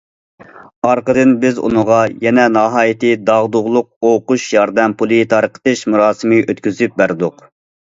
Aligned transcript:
ئارقىدىن 0.87 1.35
بىز 1.43 1.59
ئۇنىڭغا 1.67 1.99
يەنە 2.27 2.45
ناھايىتى 2.55 3.13
داغدۇغىلىق 3.29 3.89
ئوقۇش 4.13 4.49
ياردەم 4.57 4.99
پۇلى 5.05 5.23
تارقىتىش 5.37 5.87
مۇراسىمى 5.93 6.43
ئۆتكۈزۈپ 6.49 7.01
بەردۇق. 7.05 7.49